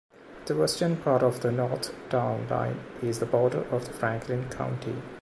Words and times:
The 0.47 0.55
western 0.55 0.97
part 0.97 1.21
of 1.21 1.41
the 1.43 1.51
north 1.51 1.93
town 2.09 2.47
line 2.47 2.79
is 3.03 3.19
the 3.19 3.27
border 3.27 3.67
of 3.71 3.87
Franklin 3.87 4.49
County. 4.49 4.95